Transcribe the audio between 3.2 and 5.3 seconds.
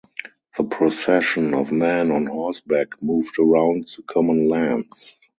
around the common lands.